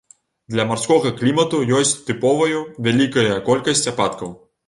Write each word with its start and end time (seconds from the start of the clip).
Для 0.53 0.63
марскога 0.69 1.09
клімату 1.19 1.59
ёсць 1.81 1.91
тыповаю 2.09 2.63
вялікая 2.87 3.37
колькасць 3.51 3.87
ападкаў. 3.93 4.35